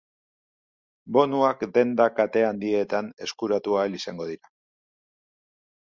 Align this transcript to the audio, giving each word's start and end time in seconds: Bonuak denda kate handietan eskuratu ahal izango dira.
Bonuak 1.17 1.61
denda 1.75 2.07
kate 2.21 2.43
handietan 2.47 3.13
eskuratu 3.27 3.79
ahal 3.83 3.99
izango 4.03 4.29
dira. 4.35 4.55